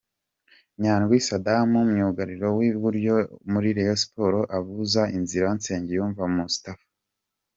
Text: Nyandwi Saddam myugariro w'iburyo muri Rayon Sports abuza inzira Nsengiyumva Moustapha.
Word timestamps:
Nyandwi 0.81 1.17
Saddam 1.27 1.71
myugariro 1.93 2.47
w'iburyo 2.57 3.13
muri 3.51 3.67
Rayon 3.77 3.99
Sports 4.03 4.49
abuza 4.57 5.01
inzira 5.17 5.45
Nsengiyumva 5.57 6.23
Moustapha. 6.35 6.87